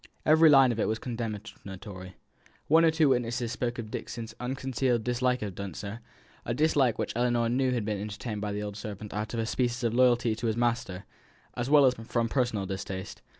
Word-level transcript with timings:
Every 0.25 0.49
line 0.49 0.71
of 0.71 0.79
it 0.79 0.87
was 0.87 0.97
condemnatory. 0.97 2.15
One 2.67 2.83
or 2.83 2.89
two 2.89 3.09
witnesses 3.09 3.51
spoke 3.51 3.77
of 3.77 3.91
Dixon's 3.91 4.33
unconcealed 4.39 5.03
dislike 5.03 5.43
of 5.43 5.53
Dunster, 5.53 5.99
a 6.43 6.55
dislike 6.55 6.97
which 6.97 7.13
Ellinor 7.15 7.49
knew 7.49 7.69
had 7.69 7.85
been 7.85 8.01
entertained 8.01 8.41
by 8.41 8.51
the 8.51 8.63
old 8.63 8.75
servant 8.75 9.13
out 9.13 9.35
of 9.35 9.39
a 9.39 9.45
species 9.45 9.83
of 9.83 9.93
loyalty 9.93 10.33
to 10.37 10.47
his 10.47 10.57
master, 10.57 11.05
as 11.55 11.69
well 11.69 11.85
as 11.85 11.93
from 11.93 12.29
personal 12.29 12.65
distaste. 12.65 13.21